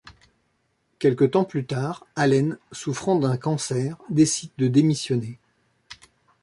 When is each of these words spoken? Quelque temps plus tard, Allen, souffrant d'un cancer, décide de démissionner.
Quelque 0.97 1.23
temps 1.25 1.43
plus 1.45 1.63
tard, 1.67 2.07
Allen, 2.15 2.57
souffrant 2.71 3.19
d'un 3.19 3.37
cancer, 3.37 3.97
décide 4.09 4.49
de 4.57 4.67
démissionner. 4.67 5.37